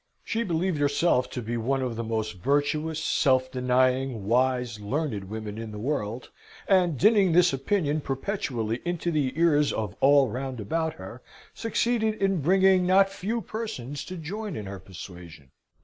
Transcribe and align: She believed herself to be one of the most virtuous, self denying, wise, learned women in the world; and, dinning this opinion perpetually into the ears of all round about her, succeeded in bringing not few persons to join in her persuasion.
She 0.23 0.41
believed 0.41 0.79
herself 0.79 1.29
to 1.29 1.43
be 1.43 1.57
one 1.57 1.83
of 1.83 1.95
the 1.95 2.03
most 2.03 2.39
virtuous, 2.39 2.99
self 3.03 3.51
denying, 3.51 4.25
wise, 4.25 4.79
learned 4.79 5.25
women 5.25 5.59
in 5.59 5.71
the 5.71 5.77
world; 5.77 6.31
and, 6.67 6.97
dinning 6.97 7.33
this 7.33 7.53
opinion 7.53 8.01
perpetually 8.01 8.81
into 8.83 9.11
the 9.11 9.31
ears 9.39 9.71
of 9.71 9.95
all 9.99 10.27
round 10.27 10.59
about 10.59 10.95
her, 10.95 11.21
succeeded 11.53 12.15
in 12.15 12.41
bringing 12.41 12.87
not 12.87 13.11
few 13.11 13.41
persons 13.41 14.03
to 14.05 14.17
join 14.17 14.55
in 14.55 14.65
her 14.65 14.79
persuasion. 14.79 15.51